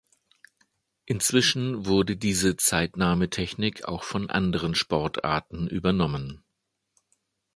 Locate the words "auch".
3.85-4.03